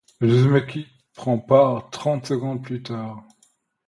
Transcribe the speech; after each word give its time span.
La 0.19 0.25
deuxième 0.27 0.55
équipe 0.55 0.87
part 1.47 1.91
trente 1.91 2.25
secondes 2.25 2.63
plus 2.63 2.81
tard. 2.81 3.23